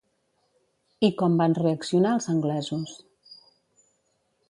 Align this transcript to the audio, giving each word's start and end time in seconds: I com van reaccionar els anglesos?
I 1.09 1.09
com 1.19 1.35
van 1.43 1.55
reaccionar 1.61 2.17
els 2.19 2.29
anglesos? 2.37 2.99